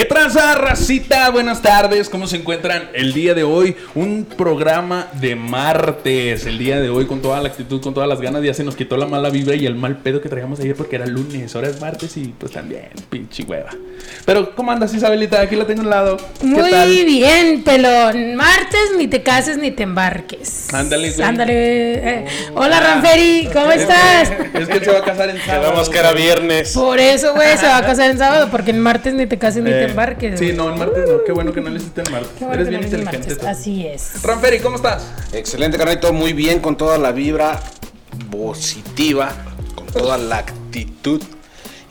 [0.00, 1.28] ¿Qué tranza, racita?
[1.28, 3.76] Buenas tardes, ¿cómo se encuentran el día de hoy?
[3.94, 8.18] Un programa de martes, el día de hoy con toda la actitud, con todas las
[8.18, 10.74] ganas, ya se nos quitó la mala vibra y el mal pedo que traíamos ayer
[10.74, 13.72] porque era lunes, ahora es martes y pues también, pinche hueva.
[14.24, 15.38] Pero, ¿cómo andas Isabelita?
[15.42, 16.16] Aquí la tengo al lado.
[16.40, 16.88] ¿Qué Muy tal?
[16.88, 18.36] bien, pelón.
[18.36, 20.72] Martes ni te cases ni te embarques.
[20.72, 21.22] Ándale, güey.
[21.22, 21.52] Ándale.
[21.52, 22.24] Eh,
[22.54, 24.32] hola, Ranferi, ¿cómo estás?
[24.54, 25.66] Es que él se va a casar en sábado.
[25.66, 26.72] Quedamos que era viernes.
[26.72, 29.62] Por eso, güey, se va a casar en sábado porque en martes ni te cases
[29.62, 30.38] ni te Eh, embarques.
[30.38, 31.24] Sí, no, en martes no.
[31.24, 32.30] Qué bueno que no le hiciste en martes.
[32.38, 33.18] Qué bueno Eres que bien no inteligente.
[33.18, 33.38] martes.
[33.38, 33.46] tú.
[33.46, 34.22] Así es.
[34.22, 35.04] Ranferi, ¿cómo estás?
[35.32, 36.12] Excelente, carnalito.
[36.12, 37.60] Muy bien, con toda la vibra
[38.30, 39.32] positiva,
[39.74, 41.22] con toda la actitud.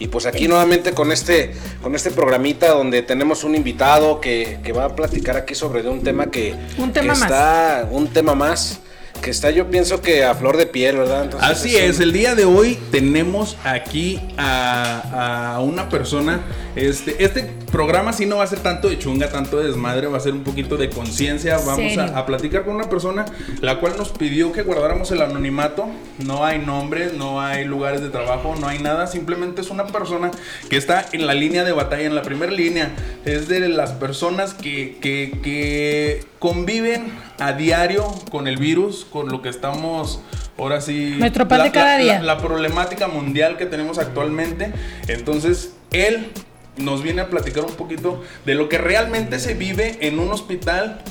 [0.02, 1.54] Y pues aquí nuevamente con este,
[1.84, 5.90] con este programita donde tenemos un invitado que, que va a platicar aquí sobre de
[5.90, 7.22] un tema que, Un tema que más.
[7.24, 8.80] está, un tema más,
[9.22, 11.24] que está yo pienso que a flor de piel, ¿verdad?
[11.26, 16.42] Entonces, Así un- es, el día de hoy tenemos aquí a, a una persona.
[16.76, 20.18] Este, este programa sí no va a ser tanto de chunga, tanto de desmadre, va
[20.18, 21.58] a ser un poquito de conciencia.
[21.66, 23.26] Vamos a, a platicar con una persona
[23.62, 25.88] la cual nos pidió que guardáramos el anonimato.
[26.26, 29.08] No hay nombres, no hay lugares de trabajo, no hay nada.
[29.08, 30.32] Simplemente es una persona
[30.70, 32.92] que está en la línea de batalla, en la primera línea.
[33.26, 39.42] Es de las personas que, que, que conviven a diario con el virus, con lo
[39.42, 40.22] que estamos
[40.58, 41.18] ahora sí.
[41.48, 42.20] Pan la- de cada la- día.
[42.20, 44.72] la- la problemática mundial que tenemos actualmente.
[45.08, 46.32] Entonces, él
[46.78, 51.02] nos viene a platicar un poquito de lo que realmente se vive en un hospital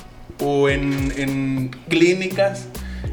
[0.40, 2.66] o en, en clínicas.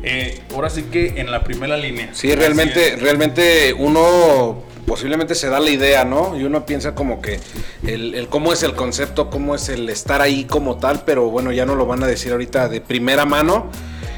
[0.07, 2.09] eh, ahora sí que en la primera línea.
[2.13, 6.37] Sí, realmente, realmente uno posiblemente se da la idea, ¿no?
[6.37, 7.39] Y uno piensa como que
[7.85, 11.51] el, el cómo es el concepto, cómo es el estar ahí como tal, pero bueno,
[11.51, 13.69] ya no lo van a decir ahorita de primera mano.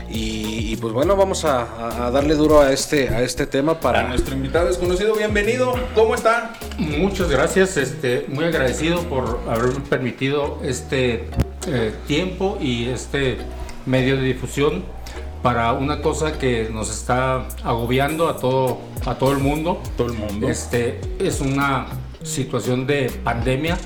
[0.09, 3.79] Y, y pues bueno, vamos a, a- a darle duro a este, a este tema
[3.81, 4.09] Para para...
[4.09, 5.73] nuestro invitado desconocido, bienvenido.
[5.95, 6.53] ¿Cómo está?
[6.77, 11.27] Muchas gracias, este, muy agradecido por haberme permitido este
[11.67, 13.37] eh, tiempo y este
[13.85, 14.85] medio de difusión
[15.47, 19.81] para una cosa que nos está agobiando a todo, a todo el mundo.
[19.95, 20.49] Todo el mundo.
[20.49, 21.85] Este es una
[22.21, 23.77] situación de pandemia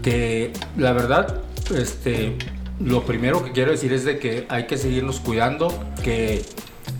[0.00, 1.40] que la verdad,
[1.74, 2.38] este,
[2.78, 5.74] lo primero que quiero decir es de que hay que seguirnos cuidando,
[6.04, 6.44] que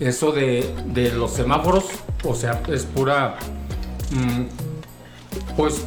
[0.01, 1.85] eso de, de los semáforos,
[2.25, 3.37] o sea, es pura,
[4.11, 5.85] mm, pues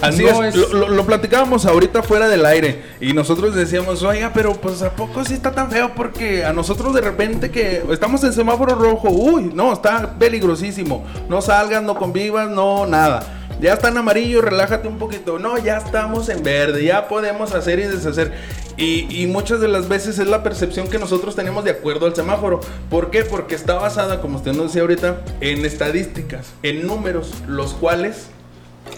[0.00, 4.30] Así no es, Lo, lo- lo platicábamos ahorita fuera del aire y nosotros decíamos, oiga,
[4.34, 8.22] pero pues a poco sí está tan feo porque a nosotros de repente que estamos
[8.24, 13.32] en semáforo rojo, uy, no, está peligrosísimo, no salgas, no convivas, no, nada.
[13.58, 15.38] Ya está en amarillo, relájate un poquito.
[15.38, 18.34] No, ya estamos en verde, ya podemos hacer y deshacer.
[18.76, 22.14] Y, y muchas de las veces es la percepción que nosotros tenemos de acuerdo al
[22.14, 22.60] semáforo.
[22.90, 23.24] ¿Por qué?
[23.24, 28.26] Porque está basada, como usted nos decía ahorita, en estadísticas, en números, los cuales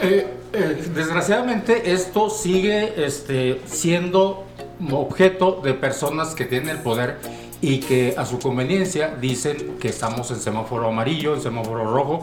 [0.01, 4.45] Eh, eh, desgraciadamente esto sigue este, siendo
[4.91, 7.19] objeto de personas que tienen el poder
[7.61, 12.21] y que a su conveniencia dicen que estamos en semáforo amarillo, en semáforo rojo,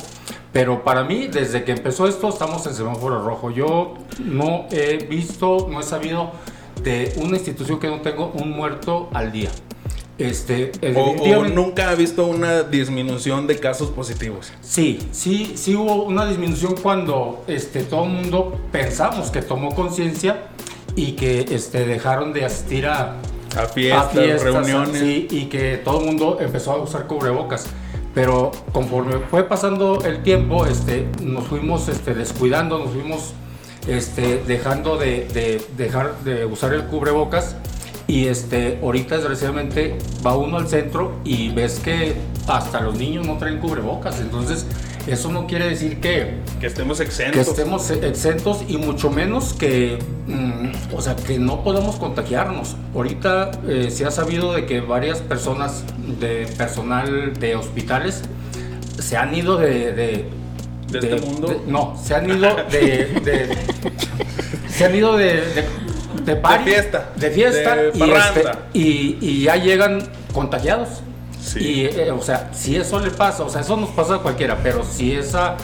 [0.53, 3.51] pero para mí desde que empezó esto estamos en semáforo rojo.
[3.51, 6.31] Yo no he visto, no he sabido
[6.83, 9.49] de una institución que no tengo un muerto al día.
[10.17, 14.51] Este, o, nunca ha visto una disminución de casos positivos.
[14.61, 20.43] Sí, sí, sí hubo una disminución cuando este, todo el mundo pensamos que tomó conciencia
[20.95, 23.17] y que este, dejaron de asistir a,
[23.57, 25.01] A fiestas, a fiestas, reuniones.
[25.01, 27.67] sí, y que todo el mundo empezó a usar cubrebocas.
[28.13, 33.33] Pero conforme fue pasando el tiempo, este, nos fuimos este, descuidando, nos fuimos
[33.89, 37.57] este, dejando de, de- dejar de usar el cubrebocas.
[38.07, 42.13] Y este, ahorita desgraciadamente va uno al centro y ves que
[42.47, 44.19] hasta los niños no traen cubrebocas.
[44.21, 44.65] Entonces,
[45.07, 47.47] eso no quiere decir que, Que estemos que exentos.
[47.47, 52.75] estemos exentos y mucho menos que, mm, o sea, que no podemos contagiarnos.
[52.93, 55.83] Ahorita eh, se ha sabido de que varias personas
[56.19, 58.21] de personal de hospitales
[58.99, 59.93] se han ido de...
[59.93, 60.25] ¿De,
[60.91, 61.63] ¿De este mundo?
[61.67, 63.19] no, se han ido de...
[63.23, 63.57] de-
[64.69, 65.41] se han ido de...
[66.25, 68.43] de fiesta, de fiesta de y, este,
[68.73, 71.01] y, y ya llegan contagiados.
[71.41, 71.59] Sí.
[71.59, 74.57] Y, eh, o sea, si eso le pasa, o sea, eso nos pasa a cualquiera,
[74.63, 75.55] pero si esa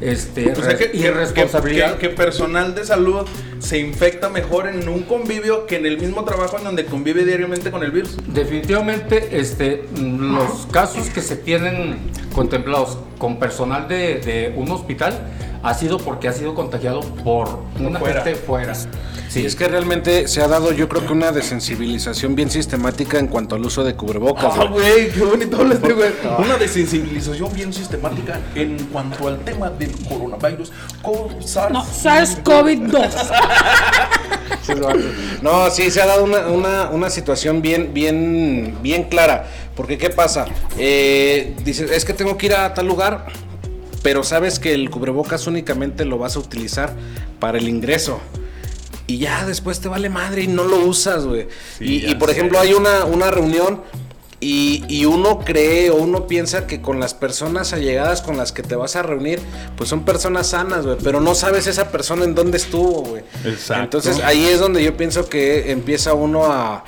[0.00, 1.96] este, O sea, que, res- que- irresponsabilidad.
[1.96, 3.26] que- que personal de salud
[3.58, 7.72] se infecta mejor en un convivio que en el mismo trabajo en donde convive diariamente
[7.72, 8.16] con el virus.
[8.28, 11.98] Definitivamente, este, los casos que se tienen
[12.32, 15.18] contemplados con personal de, de un hospital
[15.64, 18.22] ha sido porque ha sido contagiado por una fuera.
[18.22, 18.74] gente fuera.
[19.28, 23.26] Sí, es que realmente se ha dado yo creo que una desensibilización bien sistemática en
[23.26, 24.54] cuanto al uso de cubrebocas.
[24.56, 26.12] Ah, güey, qué bonito digo, güey.
[26.38, 30.72] Una desensibilización bien sistemática en cuanto al tema del coronavirus.
[31.44, 31.72] SARS.
[31.72, 33.10] No, SARS-CoV-2.
[35.42, 39.46] No, sí, se ha dado una, una, una situación bien, bien, bien clara.
[39.74, 40.46] Porque, ¿qué pasa?
[40.76, 43.26] Eh, dices, es que tengo que ir a tal lugar,
[44.02, 46.92] pero sabes que el cubrebocas únicamente lo vas a utilizar
[47.40, 48.20] para el ingreso.
[49.08, 51.48] Y ya después te vale madre y no lo usas, güey.
[51.78, 52.36] Sí, y, por sé.
[52.36, 53.82] ejemplo, hay una, una reunión
[54.38, 58.62] y, y uno cree o uno piensa que con las personas allegadas con las que
[58.62, 59.40] te vas a reunir,
[59.76, 60.98] pues son personas sanas, güey.
[61.02, 63.24] Pero no sabes esa persona en dónde estuvo, güey.
[63.44, 63.98] Exacto.
[63.98, 66.84] Entonces ahí es donde yo pienso que empieza uno a,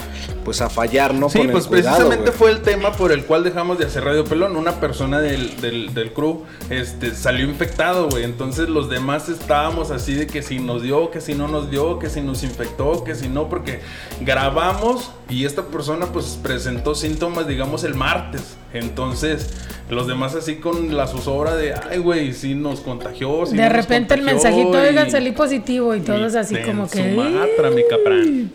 [0.51, 1.29] pues a fallar, ¿no?
[1.31, 2.39] Sí, Con el pues cuidado, precisamente güey.
[2.39, 4.57] fue el tema por el cual dejamos de hacer Radio Pelón.
[4.57, 8.25] Una persona del, del, del crew este, salió infectado, güey.
[8.25, 12.01] Entonces los demás estábamos así de que si nos dio, que si no nos dio,
[12.01, 13.79] que si nos infectó, que si no, porque
[14.23, 18.43] grabamos y esta persona pues presentó síntomas, digamos, el martes.
[18.73, 19.51] Entonces
[19.89, 23.45] los demás así con la zozobra de, ay, güey, si nos contagió.
[23.47, 26.57] sí de nos repente el contagió", mensajito, y- oigan, salí positivo y todos y así
[26.65, 27.11] como que...
[27.13, 28.53] Sumatra, mi caprán.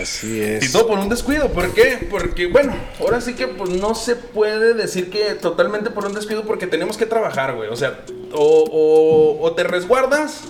[0.00, 0.70] Así Y es.
[0.70, 2.06] todo por un descuido, ¿por qué?
[2.10, 6.42] Porque, bueno, ahora sí que pues no se puede decir que totalmente por un descuido
[6.44, 7.68] porque tenemos que trabajar, güey.
[7.70, 8.00] O sea,
[8.32, 10.44] o, o- o te resguardas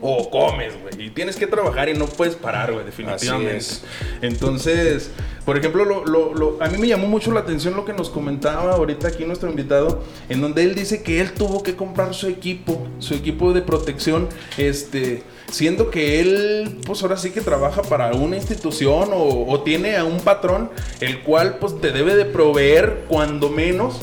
[0.00, 1.06] o comes, güey.
[1.06, 3.56] Y tienes que trabajar y no puedes parar, güey, definitivamente.
[3.56, 3.84] Así es.
[4.22, 5.10] Entonces,
[5.44, 8.10] por ejemplo, lo, lo- lo- a mí me llamó mucho la atención lo que nos
[8.10, 12.28] comentaba ahorita aquí nuestro invitado, en donde él dice que él tuvo que comprar su
[12.28, 14.28] equipo, su equipo de protección,
[14.58, 19.96] este, siendo que él, pues ahora sí que trabaja para una institución o, o tiene
[19.96, 20.70] a un patrón,
[21.00, 24.00] el cual pues te debe de proveer cuando menos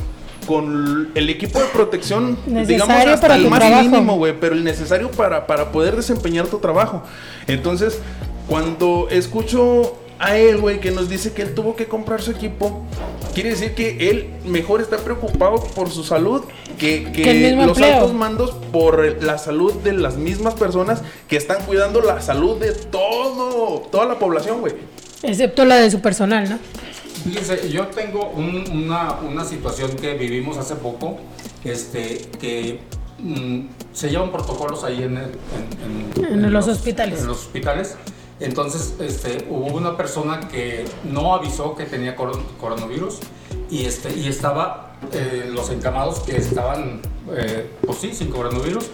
[0.47, 3.89] con el equipo de protección, digamos, Necesario hasta para el más trabajo.
[3.89, 7.03] mínimo, güey, pero el necesario para, para poder desempeñar tu trabajo.
[7.47, 7.99] Entonces,
[8.47, 12.83] cuando escucho a él, güey, que nos dice que él tuvo que comprar su equipo,
[13.33, 16.43] quiere decir que él mejor está preocupado por su salud
[16.77, 17.01] que,
[17.55, 17.93] los empleo.
[17.95, 22.71] altos mandos por la salud de las mismas personas que están cuidando la salud de
[22.71, 24.73] todo, toda la población, güey.
[25.23, 26.59] Excepto la de su personal, ¿no?
[27.23, 31.17] Fíjense, yo tengo un- una, una situación que vivimos hace poco,
[31.63, 32.79] este, que
[33.19, 33.59] mm,
[33.93, 35.31] se llevan protocolos ahí en, el-
[36.15, 37.19] en- en- En los hospitales.
[37.21, 37.95] En los hospitales.
[38.41, 43.19] Entonces, este, hubo una persona que no avisó que tenía coron- coronavirus
[43.69, 47.01] y, este, y estaba eh, los encamados que estaban,
[47.35, 48.85] eh, pues sí, sin coronavirus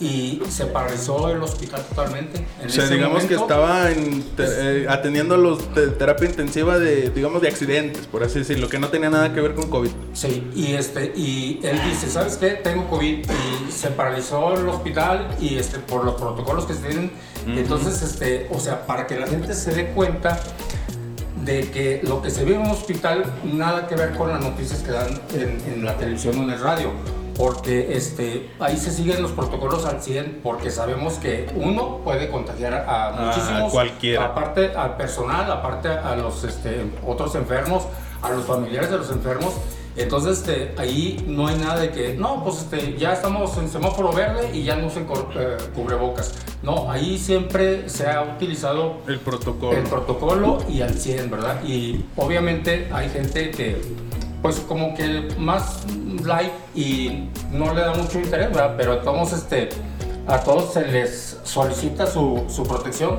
[0.00, 2.44] y se paralizó el hospital totalmente.
[2.60, 5.88] En O sea, ese digamos que momento, estaba en te- eh, atendiendo a los de
[5.88, 9.54] terapia intensiva de, digamos, de accidentes, por así decirlo, que no tenía nada que ver
[9.54, 9.90] con COVID.
[10.14, 12.50] Sí, y este y él dice, ¿sabes qué?
[12.50, 17.12] Tengo COVID y se paralizó el hospital y este por los protocolos que se tienen.
[17.46, 20.40] Entonces, este, o sea, para que la gente se dé cuenta
[21.44, 24.80] de que lo que se ve en un hospital nada que ver con las noticias
[24.80, 26.90] que dan en, en la televisión o en el radio.
[27.36, 32.74] Porque este, ahí se siguen los protocolos al 100 porque sabemos que uno puede contagiar
[32.74, 34.26] a A muchísimos, cualquiera.
[34.26, 37.84] aparte al personal, aparte a los este, otros enfermos,
[38.20, 39.54] a los familiares de los enfermos.
[39.96, 44.10] Entonces, este, ahí no hay nada de que, no, pues este, ya estamos en semáforo
[44.12, 46.32] verde y ya no usen cor- eh, cubrebocas.
[46.62, 49.76] No, ahí siempre se ha utilizado El protocolo.
[49.76, 51.62] el protocolo y al 100, ¿verdad?
[51.64, 53.82] Y obviamente hay gente que,
[54.40, 55.84] pues como que más
[56.24, 58.74] light y no le da mucho interés, ¿verdad?
[58.78, 59.68] Pero a todos, este,
[60.26, 63.18] a todos se les solicita su, su protección.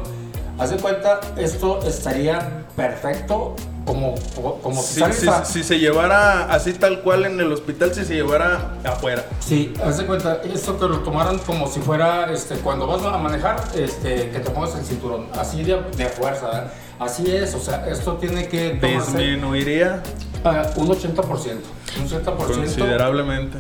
[0.58, 4.16] Haz de cuenta, esto estaría perfecto como,
[4.62, 8.16] como si Si, sales si- se llevara así tal cual en el hospital, si se
[8.16, 9.26] llevara afuera.
[9.40, 13.18] Sí, haz de cuenta, esto que lo tomaran como si fuera, este, cuando vas a
[13.18, 16.72] manejar, este, que te pongas el cinturón, así de, de fuerza.
[17.00, 20.02] Así es, o sea, esto tiene que Disminuiría
[20.46, 21.58] ah, un 80%,
[22.00, 22.36] un 80%.
[22.36, 23.58] considerablemente.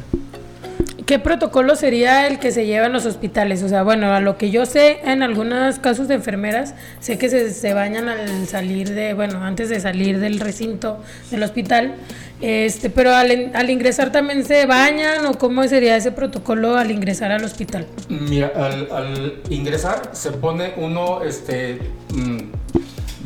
[1.06, 3.64] ¿Qué protocolo sería el que se lleva en los hospitales?
[3.64, 7.30] O sea, bueno, a lo que yo sé, en algunos casos de enfermeras, sé que
[7.30, 11.00] se, se bañan al salir de, bueno, antes de salir del recinto
[11.32, 11.96] del hospital,
[12.42, 17.32] este, pero al, al ingresar también se bañan o cómo sería ese protocolo al ingresar
[17.32, 17.86] al hospital.
[18.10, 21.80] Mira, al, al ingresar se pone uno, este,
[22.14, 22.40] mm,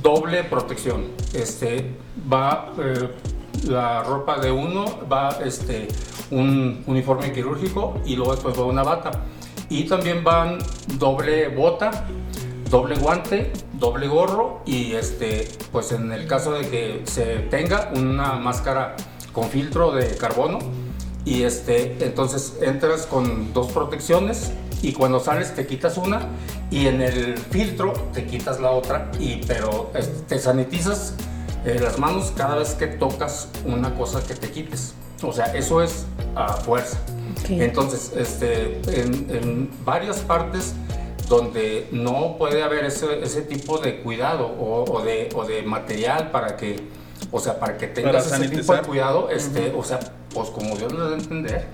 [0.02, 1.06] doble protección.
[1.34, 1.86] Este,
[2.32, 3.10] va eh,
[3.66, 5.88] la ropa de uno, va este,
[6.32, 9.12] un uniforme quirúrgico y luego después va una bata.
[9.70, 10.60] Y también van
[10.98, 12.06] doble bota,
[12.70, 18.34] doble guante, doble gorro y este, pues en el caso de que se tenga una
[18.34, 18.96] máscara
[19.34, 20.60] con filtro de carbono
[21.26, 26.22] y este, entonces entras con dos protecciones y cuando sales te quitas una
[26.72, 31.16] y en el filtro te quitas la otra y pero este, te sanitizas
[31.68, 34.94] eh, las manos cada vez que tocas una cosa que te quites.
[35.22, 36.06] O sea, eso es
[36.36, 36.98] a fuerza.
[37.40, 37.50] Ok.
[37.50, 40.74] Entonces, este, en, en varias partes
[41.28, 46.32] donde no puede haber ese, ese tipo de cuidado o, o de, o de material
[46.32, 46.88] para que,
[47.32, 50.00] o sea, para que tengas Para ese tipo de cuidado, este, o sea,
[50.34, 51.66] pues como Dios lo debe entender.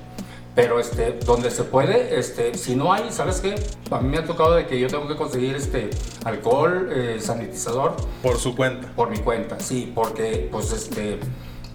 [0.55, 3.55] Pero este, donde se puede, este, si no hay, ¿sabes qué?
[3.89, 5.89] A mí me ha tocado de que yo tengo que conseguir este
[6.25, 8.87] alcohol, eh, sanitizador, Por su cuenta.
[8.95, 11.19] por mi cuenta, sí, porque pues este,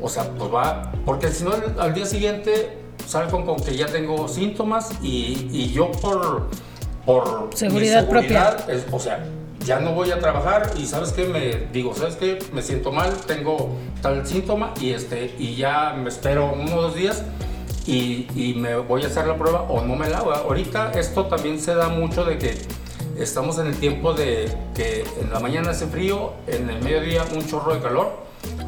[0.01, 3.87] o sea, pues va, porque si no al, al día siguiente salgo con que ya
[3.87, 6.47] tengo síntomas y, y yo por,
[7.05, 8.57] por mi Seguridad propia.
[8.69, 9.25] es- o sea,
[9.65, 13.11] ya no voy a trabajar y sabes qué, me digo, sabes qué, me siento mal,
[13.27, 17.25] tengo tal síntoma y este, y ya me espero uno o dos días.
[17.89, 20.33] Y, y me voy a hacer la prueba o no me la hago.
[20.35, 22.55] Ahorita esto también se da mucho de que
[23.19, 27.47] estamos en el tiempo de que en la mañana hace frío, en el mediodía un
[27.47, 28.13] chorro de calor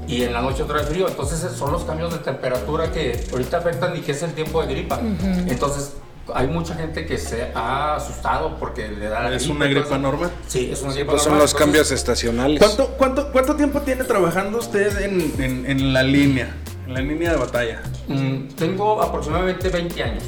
[0.08, 1.06] y en la noche otra vez frío.
[1.06, 4.72] Entonces son los cambios de temperatura que ahorita afectan y que es el tiempo de
[4.72, 4.98] gripa.
[5.46, 5.92] Entonces
[6.32, 9.74] hay mucha gente que se ha asustado porque le da la Es gripa una y
[9.74, 10.30] todo gripa normal.
[10.48, 11.42] Sí, es una gripa Pues son normal.
[11.44, 12.58] los Entonces, cambios estacionales.
[12.58, 16.56] ¿Cuánto, cuánto, ¿Cuánto tiempo tiene trabajando usted en, en- en la línea?
[16.90, 17.82] La línea de batalla.
[18.08, 20.24] mm, tengo aproximadamente 20 años.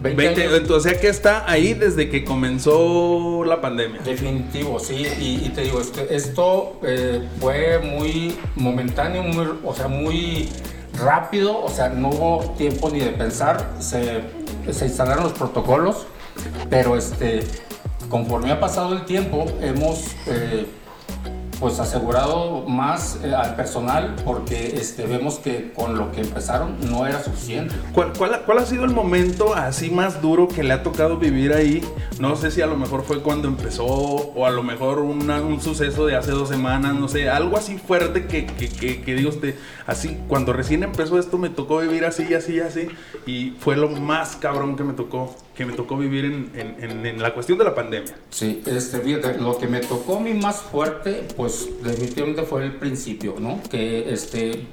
[0.00, 0.70] 20, 20, años.
[0.70, 4.00] o sea que está ahí desde que comenzó la pandemia.
[4.02, 10.48] Definitivo, sí, y, y te digo, esto eh, fue muy momentáneo, muy, o sea, muy
[11.00, 14.20] rápido, o sea, no hubo tiempo ni de pensar, se,
[14.70, 16.06] se instalaron los protocolos,
[16.70, 17.40] pero este,
[18.08, 20.66] conforme ha pasado el tiempo, hemos eh,
[21.60, 27.06] pues asegurado más eh, al personal porque este, vemos que con lo que empezaron no
[27.06, 27.74] era suficiente.
[27.92, 31.52] ¿Cuál, cuál, cuál ha sido el momento así más duro que le ha tocado vivir
[31.52, 31.82] ahí?
[32.20, 35.60] No sé si a lo mejor fue cuando empezó o a lo mejor una- un
[35.60, 39.28] suceso de hace dos semanas, no sé, algo así fuerte que, que, que, que diga
[39.28, 39.54] usted,
[39.86, 42.88] así, cuando recién empezó esto me tocó vivir así así así
[43.26, 47.04] y fue lo más cabrón que me tocó, que me tocó vivir en, en, en-
[47.04, 48.14] en la cuestión de la pandemia.
[48.30, 52.76] Sí, este, fíjate, lo que me tocó a mí más fuerte, pues definitivamente fue el
[52.76, 53.60] principio, ¿no?
[53.68, 54.66] Que este,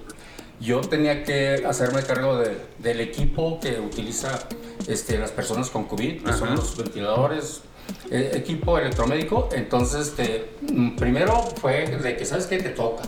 [0.59, 4.47] yo tenía que hacerme cargo de- del equipo que utiliza
[4.87, 7.61] este, las personas con COVID, que son los ventiladores,
[8.11, 9.49] eh, equipo electromédico.
[9.53, 12.57] Entonces, este, mm, primero fue de que, ¿sabes qué?
[12.59, 13.01] Te toca.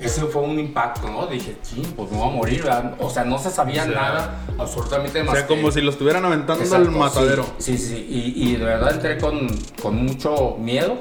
[0.00, 1.26] Ese fue un impacto, ¿no?
[1.26, 2.94] Dije, sí, pues me voy a morir, ¿verdad?
[3.00, 5.90] O sea, no se sabía O sea, nada absolutamente O más sea, como si lo
[5.90, 7.44] estuvieran aventando Exacto, al matadero.
[7.58, 8.06] Sí, sí, sí.
[8.36, 9.48] Y, y de verdad entré con,
[9.82, 10.96] con mucho miedo.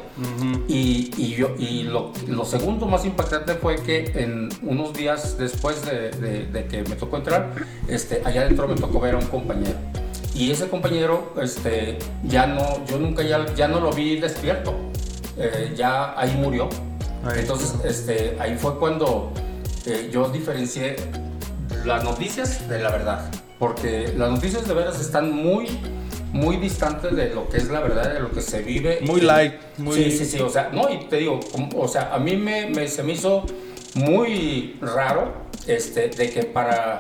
[0.67, 5.85] y, y yo, y lo, lo segundo más impactante fue que en unos días después
[5.85, 7.51] de, de- de que me tocó entrar,
[7.87, 9.77] este, allá adentro me tocó ver a un compañero.
[10.35, 14.73] Y ese compañero, este, ya no, yo nunca ya, ya no lo vi despierto.
[15.37, 16.67] Eh, ya ahí murió.
[17.35, 19.31] Entonces, este, ahí fue cuando
[19.85, 20.95] eh, yo diferencié
[21.85, 23.29] las noticias de la verdad.
[23.59, 25.67] Porque las noticias de veras están muy,
[26.31, 28.99] muy distantes de lo que es la verdad, de lo que se vive.
[29.01, 30.39] Muy light, muy- Sí, sí, sí.
[30.39, 31.39] O sea, no, y te digo,
[31.75, 33.45] o sea, a mí me, me- se me hizo
[33.95, 35.33] muy raro
[35.67, 36.99] este, de que para,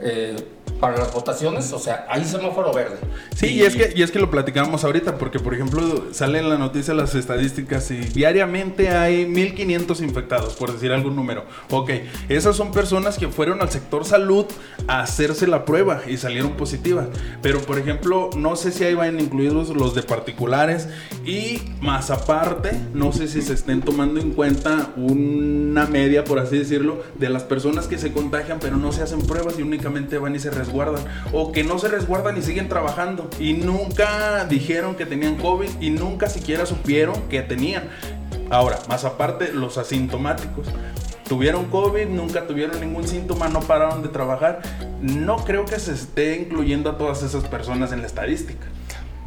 [0.00, 0.34] eh,
[0.80, 2.96] para las votaciones, o sea, hay semáforo verde.
[3.34, 6.50] Sí, y, es que, y es que lo platicábamos ahorita, porque por ejemplo salen en
[6.50, 11.44] la noticia las estadísticas y diariamente hay 1500 infectados, por decir algún número.
[11.70, 11.90] Ok,
[12.28, 14.46] esas son personas que fueron al sector salud
[14.86, 17.08] a hacerse la prueba y salieron positivas.
[17.42, 20.88] Pero por ejemplo, no sé si ahí van incluidos los de particulares
[21.24, 26.58] y más aparte, no sé si se estén tomando en cuenta una media, por así
[26.58, 30.34] decirlo, de las personas que se contagian pero no se hacen pruebas y únicamente van
[30.34, 31.04] y se resguardan.
[31.32, 33.30] O que no se resguardan y siguen trabajando.
[33.40, 37.84] Y nunca dijeron que tenían COVID y nunca siquiera supieron que tenían.
[38.50, 40.68] Ahora, más aparte, los asintomáticos.
[41.28, 44.62] Tuvieron COVID, nunca tuvieron ningún síntoma, no pararon de trabajar.
[45.00, 48.66] No creo que se esté incluyendo a todas esas personas en la estadística.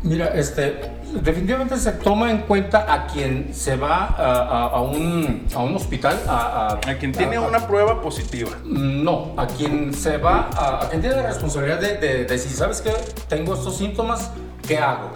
[0.04, 0.82] Mira, este,
[1.22, 5.76] definitivamente se toma en cuenta a quien se va a, a- a un, a un
[5.76, 8.50] hospital a, A quien tiene una prueba positiva.
[8.66, 12.50] No, a quien se va, a, a quien tiene la responsabilidad de, de, de si
[12.50, 12.92] sabes que
[13.30, 14.32] tengo estos síntomas,
[14.68, 15.10] ¿qué hago?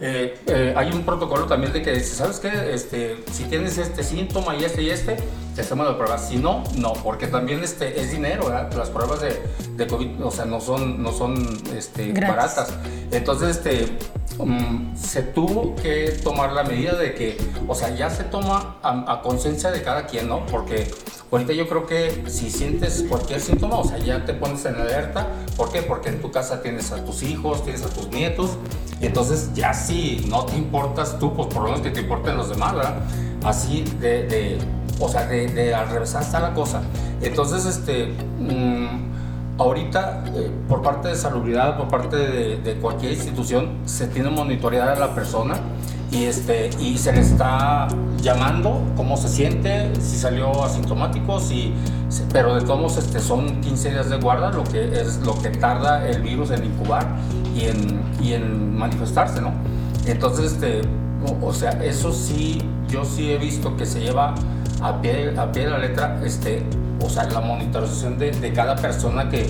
[0.00, 4.04] Eh, eh, hay un protocolo también de que si sabes que este, si tienes este
[4.04, 5.16] síntoma y este y este,
[5.56, 6.16] te hacemos la prueba.
[6.18, 8.72] Si no, no, porque también este, es dinero, ¿verdad?
[8.74, 9.42] Las pruebas de,
[9.76, 11.44] de COVID, o sea, no son, no son
[11.76, 12.68] este, baratas.
[13.10, 13.98] Entonces, este,
[14.38, 19.12] mm, se tuvo que tomar la medida de que, o sea, ya se toma a,
[19.12, 20.46] a conciencia de cada quien, ¿no?
[20.46, 20.90] Porque
[21.30, 25.26] ahorita yo creo que si sientes cualquier síntoma, o sea, ya te pones en alerta.
[25.56, 25.82] ¿Por qué?
[25.82, 28.50] Porque en tu casa tienes a tus hijos, tienes a tus nietos.
[29.00, 32.36] Y entonces ya si no te importas tú, pues por lo menos que te importen
[32.36, 32.94] los demás, ¿verdad?
[33.44, 34.58] Así de, de-
[35.00, 36.82] o sea, de, al revés está la cosa.
[37.22, 38.06] Entonces, este...
[38.38, 39.07] mm,
[39.58, 45.14] Ahorita, eh, por parte de salubridad, por parte de, cualquier institución, se tiene monitoreada la
[45.14, 45.56] persona
[46.12, 47.88] y, y, este, y se le está
[48.22, 51.74] llamando cómo se siente, si salió asintomático, si,
[52.32, 55.50] pero de todos modos este, son 15 días de guarda, lo que es lo que
[55.50, 57.06] tarda el virus en incubar
[57.54, 59.52] y en, y en manifestarse, ¿no?
[60.06, 60.82] Entonces, este,
[61.42, 64.34] o, sea, eso sí, yo sí he visto que se lleva
[64.80, 66.64] a pie, a pie de la letra, este,
[67.00, 69.46] o sea, la monitorización de, de cada persona que,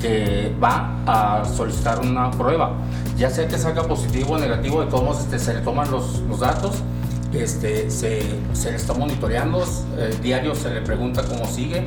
[0.00, 2.72] que va a solicitar una prueba.
[3.16, 6.20] Ya sea que salga positivo o negativo, de todos modos este, se le toman los,
[6.20, 6.76] los datos,
[7.32, 9.62] este, se, se, le está monitoreando,
[9.98, 11.84] eh, diario se le pregunta cómo sigue.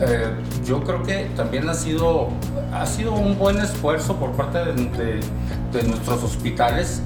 [0.00, 0.30] Eh,
[0.64, 2.28] yo creo que también ha sido,
[2.72, 5.20] ha sido un buen esfuerzo por parte de, de,
[5.72, 7.02] de nuestros hospitales,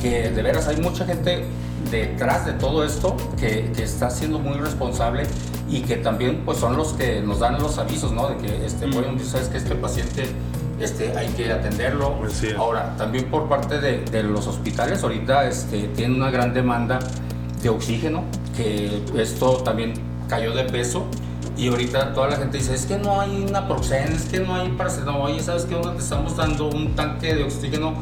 [0.00, 1.44] que de veras hay mucha gente
[1.90, 5.24] detrás de todo esto que, que, está siendo muy responsable
[5.68, 8.28] y que también pues son los que nos dan los avisos, ¿no?
[8.28, 8.90] De que este, mm.
[8.90, 10.24] bueno, sabes que este paciente
[10.80, 12.14] este, hay que atenderlo.
[12.18, 16.98] Pues Ahora, también por parte de, de, los hospitales, ahorita este, tienen una gran demanda
[17.62, 18.24] de oxígeno,
[18.56, 19.94] que esto también
[20.28, 21.04] cayó de peso.
[21.56, 24.54] Y ahorita toda la gente dice, es que no hay una Proxen, es que no
[24.54, 25.74] hay paracetamol, oye, ¿sabes qué?
[25.74, 27.94] Te estamos dando un tanque de oxígeno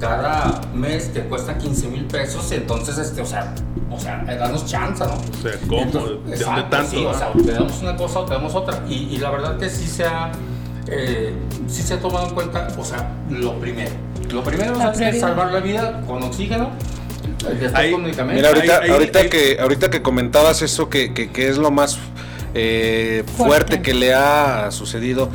[0.00, 3.54] cada mes que cuesta 15 mil pesos, entonces, este, o sea,
[3.90, 5.14] o sea, danos chance, ¿no?
[5.14, 5.82] O sea, ¿cómo?
[5.82, 6.90] Entonces, ¿De dónde tanto?
[6.90, 8.82] Sí, o sea, te damos una cosa o te damos otra.
[8.88, 10.32] Y, y la verdad que sí se ha,
[10.88, 11.32] eh,
[11.68, 13.92] sí se ha tomado en cuenta, o sea, lo primero.
[14.30, 16.70] Lo primero es salvar la vida con oxígeno.
[17.74, 21.58] Ahí, mira, ahorita, ahí, ahorita ahí, que, ahorita que comentabas eso, que, que, que es
[21.58, 21.98] lo más
[22.54, 23.44] eh, fuerte.
[23.44, 25.28] fuerte que le ha sucedido.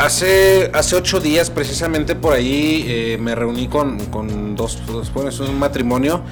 [0.00, 5.28] Hace, hace ocho días, precisamente por ahí, eh, me reuní con, con dos, dos bueno,
[5.28, 6.22] es un matrimonio.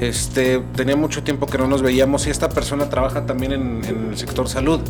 [0.00, 4.08] Este, tenía mucho tiempo que no nos veíamos y esta persona trabaja también en, en
[4.10, 4.80] el sector salud.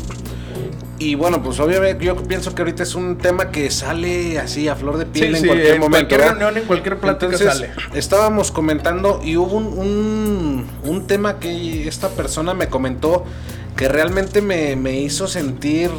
[0.99, 4.77] Y bueno, pues obviamente yo pienso que ahorita es un tema que sale así a
[4.77, 6.09] flor de piel sí, en sí, cualquier en momento.
[6.09, 6.35] cualquier ¿verdad?
[6.39, 7.71] reunión, en cualquier plática Entonces, sale.
[7.99, 13.25] estábamos comentando y hubo un, un, un, tema que esta persona me comentó
[13.77, 15.91] que realmente me, me hizo sentir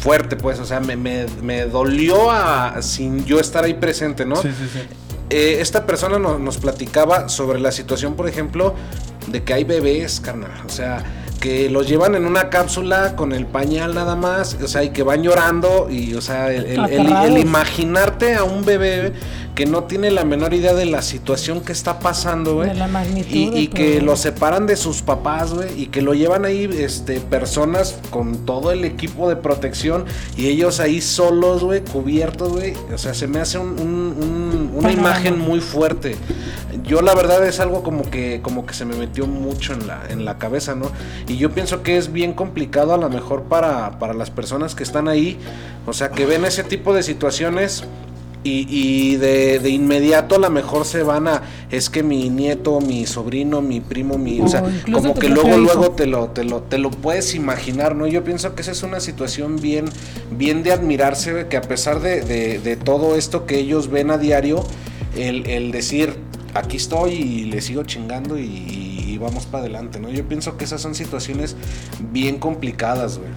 [0.00, 4.36] fuerte, pues, o sea, me, me, me, dolió a, sin yo estar ahí presente, ¿no?
[4.36, 4.80] Sí, sí, sí.
[5.30, 8.74] Eh, esta persona no, nos platicaba sobre la situación, por ejemplo,
[9.28, 11.04] de que hay bebés, carnal, o sea,
[11.40, 15.02] que los llevan en una cápsula con el pañal nada más, o sea, y que
[15.02, 19.12] van llorando y, o sea, el, el, el, el imaginarte a un bebé
[19.60, 22.70] que no tiene la menor idea de la situación que está pasando, güey.
[22.70, 23.30] De la magnitud.
[23.30, 27.20] Y, y que lo separan de sus papás, güey, y que lo llevan ahí, este,
[27.20, 32.72] personas con todo el equipo de protección y ellos ahí solos, güey, cubiertos, güey.
[32.90, 36.16] O sea, se me hace un, un, un, una imagen muy fuerte.
[36.84, 40.04] Yo la verdad es algo como que, como que se me metió mucho en la,
[40.08, 40.90] en la cabeza, ¿no?
[41.28, 44.84] Y yo pienso que es bien complicado a lo mejor para, para las personas que
[44.84, 45.36] están ahí,
[45.84, 47.84] o sea, que ven ese tipo de situaciones
[48.42, 52.80] y, y de, de, inmediato a lo mejor se van a es que mi nieto,
[52.80, 56.44] mi sobrino, mi primo, mi, o, o sea, como que luego luego te lo, te
[56.44, 58.06] lo te lo puedes imaginar, ¿no?
[58.06, 59.86] Yo pienso que esa es una situación bien
[60.30, 64.18] bien de admirarse que a pesar de, de, de todo esto que ellos ven a
[64.18, 64.64] diario,
[65.16, 66.16] el, el decir
[66.54, 70.08] aquí estoy y le sigo chingando y, y vamos para adelante, ¿no?
[70.10, 71.56] Yo pienso que esas son situaciones
[72.12, 73.30] bien complicadas, güey.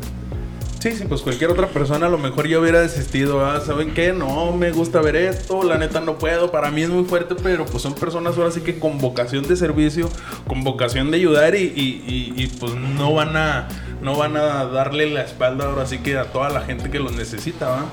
[0.83, 3.45] Sí, sí, pues cualquier otra persona a lo mejor ya hubiera desistido.
[3.45, 3.61] ¿ah?
[3.65, 4.11] ¿Saben qué?
[4.11, 6.51] No me gusta ver esto, la neta no puedo.
[6.51, 9.55] Para mí es muy fuerte, pero pues son personas ahora sí que con vocación de
[9.55, 10.09] servicio,
[10.45, 13.69] con vocación de ayudar y, y, y, y pues no van a
[14.01, 17.13] no van a darle la espalda ahora sí que a toda la gente que los
[17.13, 17.85] necesita, ¿va?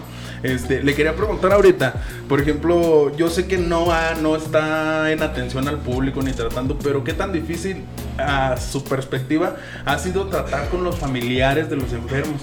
[0.42, 1.94] Este, le quería preguntar ahorita,
[2.28, 6.76] por ejemplo, yo sé que no, ha, no está en atención al público ni tratando,
[6.76, 7.84] pero qué tan difícil
[8.18, 12.40] a su perspectiva ha sido tratar con los familiares de los enfermos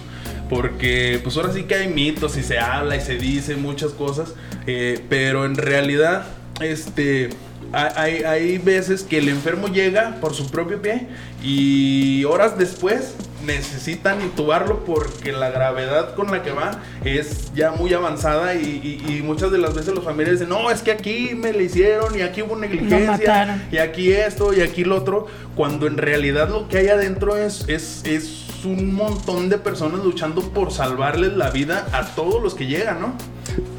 [0.50, 4.34] porque pues ahora sí que hay mitos y se habla y se dice muchas cosas,
[4.66, 6.26] eh, pero en realidad
[6.62, 7.30] este
[7.74, 11.08] hay, hay, veces que el enfermo llega por su propio pie
[11.44, 17.94] y horas después necesitan intubarlo porque la gravedad con la que va es ya muy
[17.94, 21.32] avanzada y, y, y muchas de las veces los familiares dicen, no, es que aquí
[21.36, 25.88] me le hicieron y aquí hubo negligencia y aquí esto y aquí lo otro, cuando
[25.88, 30.72] en realidad lo que hay adentro es, es, es un montón de personas luchando por
[30.72, 33.14] salvarles la vida a todos los que llegan, ¿no?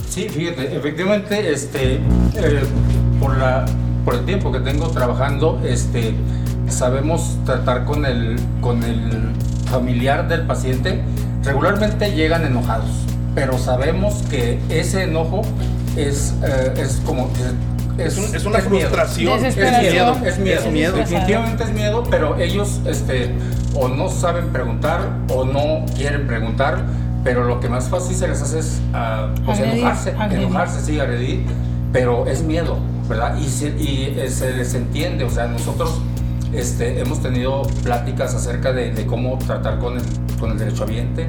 [0.08, 2.62] Sí, fíjate, efectivamente, este, eh,
[3.20, 3.66] por, la,
[4.04, 6.14] por el tiempo que tengo trabajando, este,
[6.68, 9.30] sabemos tratar con el, con el
[9.70, 11.02] familiar del paciente.
[11.44, 12.90] Regularmente llegan enojados,
[13.34, 15.42] pero sabemos que ese enojo
[15.96, 17.30] es, eh, es como
[17.98, 19.44] es, un, es, una es frustración.
[19.44, 20.60] Es miedo, es miedo.
[20.60, 20.96] Es miedo.
[20.96, 23.30] Definitivamente es miedo, pero ellos este,
[23.74, 25.00] o no saben preguntar
[25.32, 26.82] o no quieren preguntar,
[27.24, 30.44] pero lo que más fácil se les hace es uh, pues enojarse, agredir.
[30.46, 31.44] enojarse, sí, agredir,
[31.92, 32.78] pero es miedo.
[33.08, 33.38] ¿verdad?
[33.38, 35.98] Y, se, y eh, se les entiende, o sea, nosotros
[36.52, 40.02] este, hemos tenido pláticas acerca de, de cómo tratar con el,
[40.38, 41.26] con el derecho ambiente,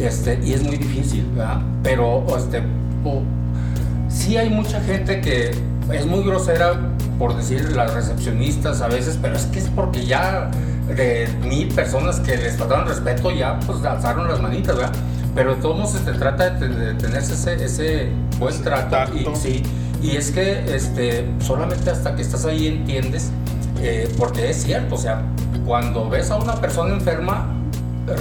[0.00, 1.62] este, y es muy difícil, ¿verdad?
[1.82, 2.62] Pero este,
[3.04, 3.22] o-
[4.08, 5.50] sí hay mucha gente que
[5.92, 6.74] es muy grosera,
[7.18, 10.50] por decir, las recepcionistas a veces, pero es que es porque ya
[10.88, 14.92] de mil personas que les faltaron respeto ya pues alzaron las manitas, ¿verdad?
[15.34, 18.90] Pero de todos modos se trata de, de tenerse ese, ese buen trato.
[18.90, 19.32] tacto.
[19.32, 19.62] Y, sí,
[20.02, 23.30] y es que este, solamente hasta que estás ahí entiendes,
[23.80, 25.22] eh, porque es cierto, o sea,
[25.66, 27.52] cuando ves a una persona enferma,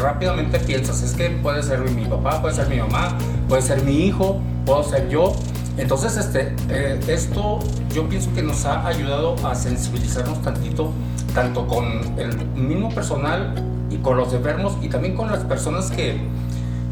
[0.01, 4.05] rápidamente piensas, es que puede ser mi papá, puede ser mi mamá, puede ser mi
[4.05, 5.35] hijo, puedo ser yo.
[5.77, 7.59] Entonces, este, eh, esto
[7.93, 10.91] yo pienso que nos ha ayudado a sensibilizarnos tantito,
[11.33, 11.85] tanto con
[12.17, 13.53] el mismo personal
[13.89, 16.17] y con los enfermos y también con las personas que,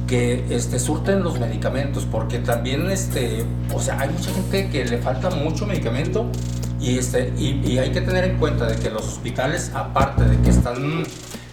[0.08, 4.98] que este, surten los medicamentos, porque también, este, o sea, hay mucha gente que le
[4.98, 6.26] falta mucho medicamento
[6.80, 10.50] y, este, y, hay que tener en cuenta de que los hospitales, aparte de que
[10.50, 11.04] están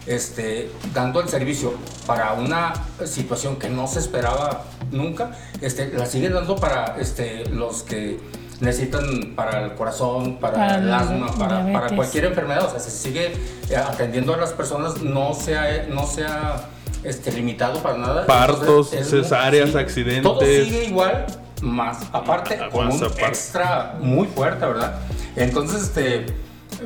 [0.07, 1.75] este, dando el servicio
[2.07, 2.73] para una
[3.05, 8.19] situación que no se esperaba nunca, este, la siguen dando para este, los que
[8.61, 13.33] necesitan para el corazón, para, Para el asma, para, cualquier enfermedad, o sea, se sigue
[13.71, 16.69] eh, atendiendo a las personas, no sea, no sea
[17.03, 18.27] este, limitado para nada.
[18.27, 18.61] Partos,
[18.93, 20.23] Entonces, es muy- cesáreas, accidentes.
[20.23, 21.27] Todo sigue igual,
[21.63, 23.25] más aparte, con un aparte.
[23.27, 24.95] extra muy fuerte, ¿verdad?
[25.37, 26.27] Entonces, este,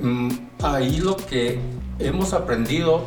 [0.01, 0.31] mm,
[0.63, 1.59] ahí lo que
[1.99, 3.05] hemos aprendido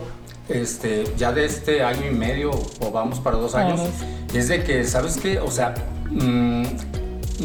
[0.49, 3.93] este, ya de este año y medio o vamos para dos años, Vamos.
[4.33, 5.39] es de que, ¿sabes qué?
[5.39, 5.73] O sea,
[6.09, 6.63] mm,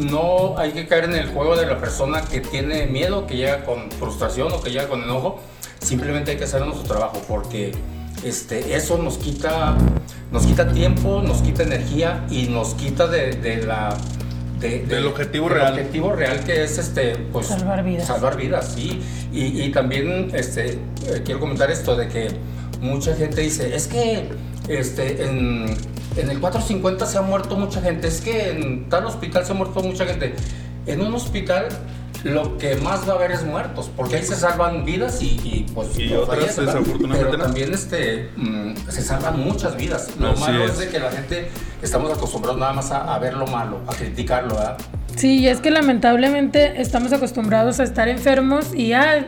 [0.07, 3.63] no hay que caer en el juego de la persona que tiene miedo, que llega
[3.65, 5.39] con frustración o que llega con enojo.
[5.79, 7.73] Simplemente hay que hacer nuestro trabajo porque
[8.23, 9.75] este, eso nos quita,
[10.31, 13.95] nos quita tiempo, nos quita energía y nos quita de, de la...
[14.59, 15.73] de- de- Del objetivo del real.
[15.73, 18.07] objetivo real que es este, pues, Salvar vidas.
[18.07, 19.01] Salvar vidas, sí.
[19.33, 20.71] Y, y también este,
[21.05, 22.29] eh, quiero comentar esto de que
[22.83, 24.29] mucha gente dice, es que
[24.67, 25.65] este, en,
[26.15, 29.55] en el 450 se ha muerto mucha gente, es que en tal hospital se ha
[29.55, 30.35] muerto mucha gente.
[30.85, 31.69] En un hospital
[32.23, 35.65] lo que más va a haber es muertos, porque ahí se salvan vidas y, y,
[35.73, 36.79] pues Y no otras, fallecen, ¿verdad?
[36.79, 40.09] desafortunadamente, Pero también este, mm, se salvan muchas vidas.
[40.19, 40.71] Lo Así malo es.
[40.71, 40.79] es.
[40.79, 41.49] de que la gente
[41.81, 44.77] estamos acostumbrados nada más a, a ver lo malo, a criticarlo, ¿verdad?
[45.15, 49.25] Sí, y es que lamentablemente estamos acostumbrados a estar enfermos y ya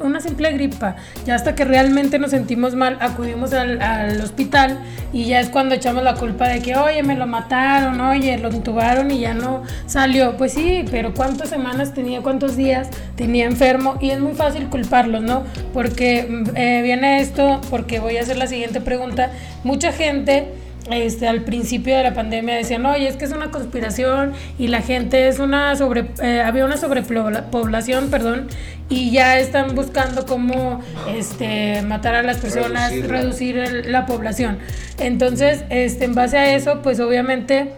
[0.00, 4.78] una simple gripa, ya hasta que realmente nos sentimos mal acudimos al, al hospital
[5.12, 8.50] y ya es cuando echamos la culpa de que, oye, me lo mataron, oye, lo
[8.50, 10.36] intubaron y ya no salió.
[10.36, 13.98] Pues sí, pero ¿cuántas semanas tenía, cuántos días tenía enfermo?
[14.00, 15.44] Y es muy fácil culparlos, ¿no?
[15.74, 19.30] Porque mm, eh, viene esto, porque voy a hacer la siguiente pregunta.
[19.64, 20.48] Mucha gente
[20.90, 24.82] este, al principio de la pandemia decían, oye, es que es una conspiración y la
[24.82, 28.48] gente es una sobre, eh, había una sobrepoblación, perdón,
[28.88, 30.80] y ya están buscando cómo
[31.14, 33.18] este, matar a las personas, Reducirla.
[33.18, 34.58] reducir el- la población.
[34.98, 37.72] Entonces, este, en base a eso, pues obviamente...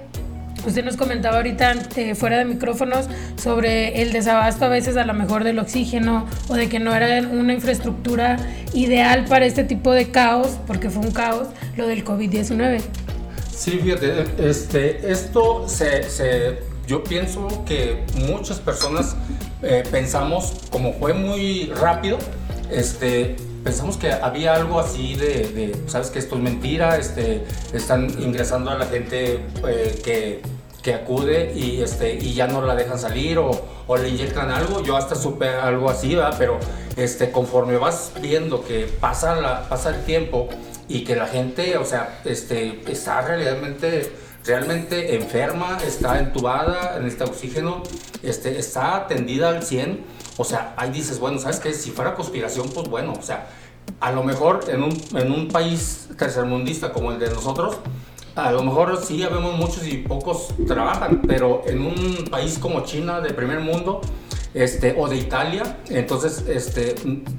[0.66, 5.14] Usted nos comentaba ahorita eh, fuera de micrófonos sobre el desabasto a veces a lo
[5.14, 8.38] mejor del oxígeno o de que no era una infraestructura
[8.72, 12.81] ideal para este tipo de caos, porque fue un caos, lo del COVID-19.
[13.55, 13.81] Sí,
[14.38, 19.16] este, esto se, yo pienso que muchas personas
[19.62, 22.18] eh, pensamos, como fue muy rápido,
[22.70, 28.11] este, pensamos que había algo así de, de, sabes que esto es mentira, este, están
[28.20, 30.42] ingresando a la gente eh, que,
[30.85, 33.51] que acude y, este, y ya no la dejan salir o,
[33.87, 34.83] o le inyectan algo.
[34.83, 36.37] Yo hasta supe algo así, ¿verdad?
[36.38, 36.59] pero
[36.97, 40.51] este, conforme vas viendo que pasa, la, pasa el tiempo
[40.87, 44.12] y que la gente, o sea, este, está realmente,
[44.44, 47.83] realmente enferma, está entubada, necesita oxígeno,
[48.23, 50.05] este, está atendida al 100.
[50.37, 51.73] O sea, ahí dices, bueno, ¿sabes qué?
[51.73, 53.47] Si fuera conspiración, pues bueno, o sea,
[54.01, 57.79] a lo mejor en un, en un país tercermundista como el de nosotros,
[58.37, 63.20] a lo mejor sí habemos muchos y pocos trabajan, pero en un país como China
[63.20, 64.01] de primer mundo,
[64.55, 66.94] este, o de Italia, entonces, este,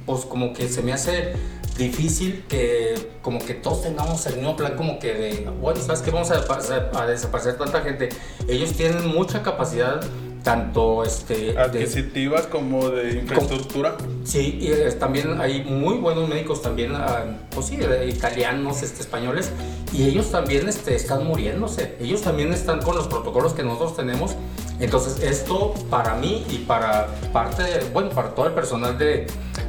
[0.05, 1.33] pues como que se me hace
[1.77, 6.11] difícil que como que todos tengamos el mismo plan como que de, bueno, ¿sabes qué?
[6.11, 8.09] Vamos a, desaparecer tanta gente.
[8.47, 10.01] Ellos tienen mucha capacidad,
[10.45, 11.53] tanto este...
[11.53, 13.97] de- Adquisitivas como de infraestructura.
[14.23, 19.01] Sí, y eh, también hay muy buenos médicos también, ah, pues sí, eh, italianos, este,
[19.01, 19.51] españoles,
[19.91, 21.95] y ellos también este, están muriéndose.
[21.99, 24.35] Ellos también están con los protocolos que nosotros tenemos.
[24.79, 29.25] Entonces, esto para mí y para parte, de- bueno, para todo el personal de,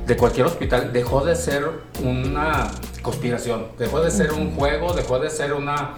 [0.06, 1.70] de cualquier hospital, dejó de ser
[2.04, 5.94] una conspiración, dejó de ser un juego, dejó de ser una,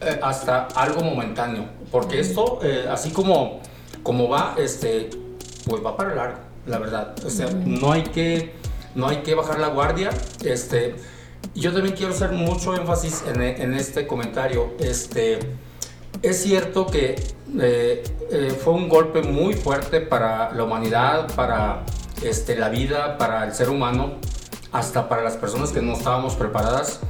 [0.00, 1.64] eh, hasta algo momentáneo.
[1.90, 3.60] Porque esto, eh, así como,
[4.02, 5.10] como va, este,
[5.66, 7.14] pues va para largo, la verdad.
[7.24, 8.54] O sea, no hay que,
[8.94, 10.10] no hay que bajar la guardia.
[10.44, 10.96] Este,
[11.54, 14.72] yo también quiero hacer mucho énfasis en, en este comentario.
[14.78, 15.38] Este,
[16.22, 17.16] es cierto que
[17.60, 21.84] eh, eh, fue un golpe muy fuerte para la humanidad, para
[22.22, 24.14] este, la vida, para el ser humano,
[24.70, 27.00] hasta para las personas que no estábamos preparadas.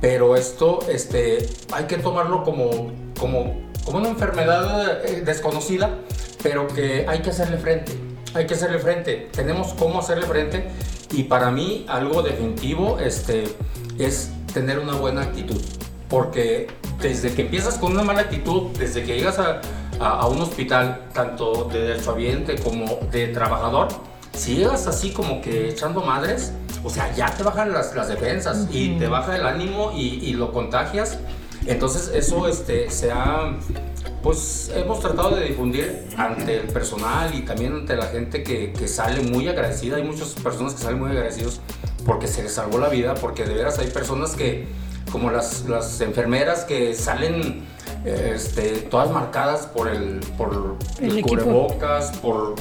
[0.00, 5.98] Pero esto este, hay que tomarlo como, como, como una enfermedad eh, desconocida,
[6.42, 7.92] pero que hay que hacerle frente.
[8.34, 9.28] Hay que hacerle frente.
[9.32, 10.68] Tenemos cómo hacerle frente.
[11.12, 13.44] Y para mí algo definitivo este,
[13.98, 15.60] es tener una buena actitud.
[16.08, 16.68] Porque
[17.00, 19.60] desde que empiezas con una mala actitud, desde que llegas a,
[20.00, 23.88] a, un hospital, tanto de derechohabiente como de trabajador,
[24.32, 26.52] si llegas así como que echando madres,
[26.84, 30.32] o sea, ya te bajan las, las defensas y te baja el ánimo y, y,
[30.34, 31.18] lo contagias.
[31.66, 33.52] Entonces eso este, se ha,
[34.28, 38.86] pues hemos tratado de difundir ante el personal y también ante la gente que, que
[38.86, 39.96] sale muy agradecida.
[39.96, 41.62] Hay muchas personas que salen muy agradecidos
[42.04, 44.68] porque se les salvó la vida, porque de veras hay personas que,
[45.10, 47.64] como las, las enfermeras que salen
[48.04, 52.54] este, todas marcadas por el, por el cubrebocas, por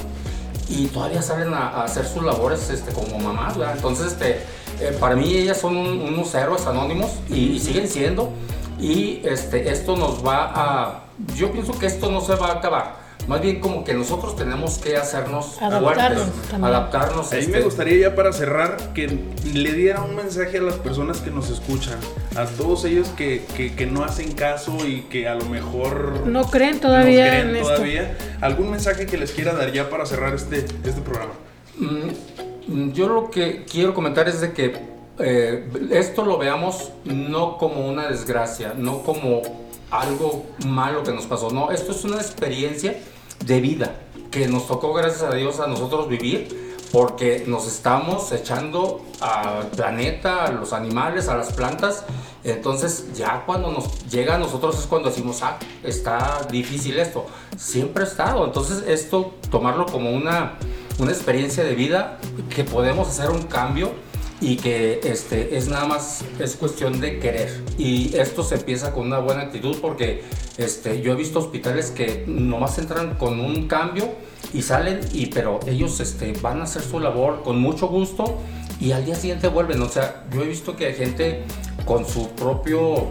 [0.70, 4.38] y todavía salen a, hacer sus labores este, como mamás, Entonces, este,
[4.80, 8.32] eh, para mí ellas son unos héroes anónimos y, siguen siendo.
[8.80, 11.04] Y este, esto nos va a...
[11.36, 14.78] Yo pienso que esto no se va a acabar más bien como que nosotros tenemos
[14.78, 17.34] que hacernos adaptarnos, adaptarnos.
[17.34, 19.20] A mí me este gustaría ya para cerrar que
[19.54, 22.00] le diera un mensaje a las personas que nos escuchan,
[22.38, 26.80] a todos ellos que, que, no hacen caso y que a lo mejor no creen
[26.80, 28.18] todavía en todavía.
[28.40, 31.34] ¿Algún mensaje que les quiera dar ya para cerrar este, este programa?
[31.78, 37.88] Mm, yo lo que quiero comentar es de que eh, esto lo veamos no como
[37.88, 39.42] una desgracia, no como
[39.90, 43.00] algo malo que nos pasó, no, esto es una experiencia
[43.46, 43.96] de vida
[44.32, 50.46] que nos tocó, gracias a Dios, a nosotros vivir, porque nos estamos echando al planeta,
[50.46, 52.06] a los animales, a las plantas.
[52.44, 57.26] Entonces, ya cuando nos llega a nosotros es cuando decimos, ah, está difícil esto.
[57.58, 58.46] Siempre ha estado.
[58.46, 60.54] Entonces, esto, tomarlo como una,
[61.00, 62.20] una experiencia de vida,
[62.56, 63.92] que podemos hacer un cambio
[64.40, 67.64] y que este, es nada más, es cuestión de querer.
[67.78, 70.24] Y esto se empieza con una buena actitud porque
[70.58, 74.10] este, yo he visto hospitales que nomás entran con un cambio
[74.54, 78.38] y salen, y, pero ellos este, van a hacer su labor con mucho gusto
[78.80, 79.82] y al día siguiente vuelven.
[79.82, 81.44] O sea, yo he visto que hay gente
[81.86, 83.08] con su propio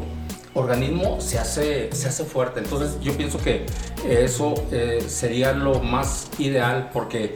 [0.57, 2.61] organismo se hace, se hace fuerte.
[2.61, 3.67] Entonces yo pienso que
[4.09, 7.35] eso eh, sería lo más ideal porque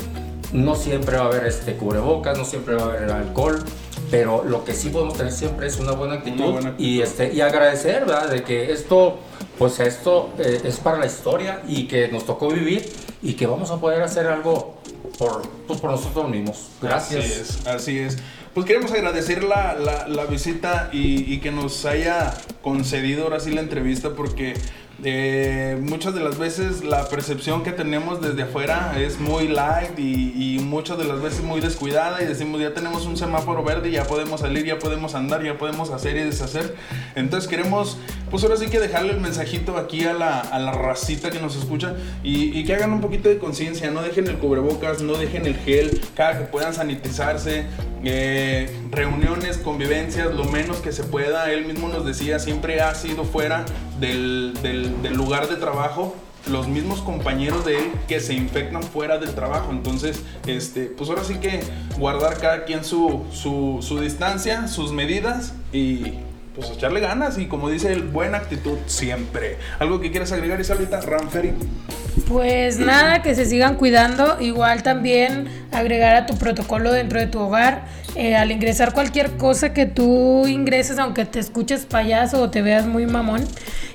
[0.53, 3.63] no siempre va a haber este cubrebocas, no siempre va a haber alcohol,
[4.11, 8.07] pero lo que sí podemos tener siempre es una buena actitud, Y, este, y agradecer,
[8.07, 8.31] ¿verdad?
[8.31, 9.19] De que esto,
[9.59, 12.91] pues esto eh, es para la historia y que nos tocó vivir
[13.23, 14.77] y que vamos a poder hacer algo
[15.19, 16.69] por, pues, por nosotros mismos.
[16.83, 17.25] Gracias.
[17.25, 18.19] Así es, así es.
[18.55, 24.15] Pues queremos agradecer la, visita y, y, que nos haya concedido ahora sí la entrevista
[24.15, 24.55] porque
[25.03, 30.59] eh, muchas de las veces la percepción que tenemos desde afuera es muy light y,
[30.61, 34.41] muchas de las veces muy descuidada y decimos ya tenemos un semáforo verde, ya podemos
[34.41, 36.77] salir, ya podemos andar, ya podemos hacer y deshacer.
[37.17, 37.99] Entonces queremos,
[38.31, 41.57] pues ahora sí que dejarle el mensajito aquí a la, a la racita que nos
[41.57, 45.57] escucha y, que hagan un poquito de conciencia, no dejen el cubrebocas, no dejen el
[45.57, 47.65] gel, cada que puedan sanitizarse,
[48.05, 51.51] eh, reuniones, convivencias, lo menos que se pueda.
[51.53, 53.65] Él mismo nos decía, siempre ha sido fuera
[53.99, 59.35] del, del, lugar de trabajo los mismos compañeros de él que se infectan fuera del
[59.35, 59.71] trabajo.
[59.71, 61.61] Entonces, este, pues ahora sí que
[61.99, 66.15] guardar cada quien su, su, su distancia, sus medidas y
[66.55, 69.59] pues echarle ganas y como dice él, buena actitud siempre.
[69.79, 71.01] ¿Algo que quieras agregar, Isaurita?
[71.01, 71.53] Ranferi.
[72.31, 74.41] Pues nada, que se sigan cuidando.
[74.41, 77.87] Igual también agregar a tu protocolo dentro de tu hogar.
[78.15, 82.87] Eh, al ingresar cualquier cosa que tú ingreses, aunque te escuches payaso o te veas
[82.87, 83.43] muy mamón,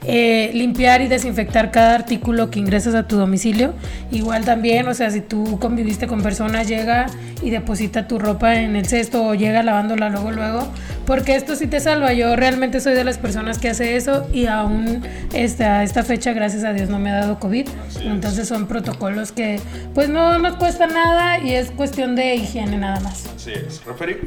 [0.05, 3.73] eh, limpiar y desinfectar cada artículo que ingresas a tu domicilio.
[4.11, 7.05] Igual también, o sea, si tú conviviste con personas, llega
[7.41, 10.67] y deposita tu ropa en el cesto o llega lavándola luego, luego,
[11.05, 12.13] porque esto sí te salva.
[12.13, 16.63] Yo realmente soy de las personas que hace eso y aún esta, esta fecha, gracias
[16.63, 17.67] a Dios, no me ha dado COVID.
[18.01, 19.59] Entonces son protocolos que
[19.93, 23.25] pues no nos cuesta nada y es cuestión de higiene nada más.
[23.35, 23.83] Así es.
[23.85, 24.25] Referir.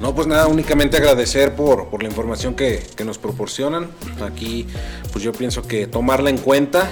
[0.00, 3.88] No, pues nada, únicamente agradecer por, por la información que, que, nos proporcionan.
[4.24, 4.64] Aquí,
[5.12, 6.88] pues yo pienso que tomarla en cuenta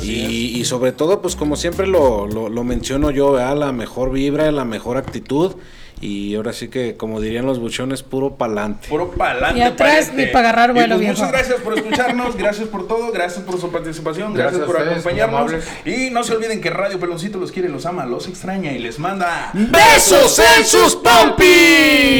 [0.00, 4.52] y, y, sobre todo, pues como siempre lo, lo, lo menciono yo, la mejor vibra,
[4.52, 5.56] la mejor actitud
[6.04, 8.88] Y ahora sí que, como dirían los buchones, puro pa'lante.
[8.88, 9.58] Puro pa'lante.
[9.58, 11.14] Y atrás ni pa' agarrar vuelo, pues viejo.
[11.14, 15.06] Muchas gracias por escucharnos, gracias por todo, gracias por su participación, gracias, Gracias por ustedes,
[15.06, 15.64] acompañarnos.
[15.86, 18.98] Y no se olviden que Radio Peloncito los quiere, los ama, los extraña y les
[18.98, 22.14] manda ¡Besos en sus pompis!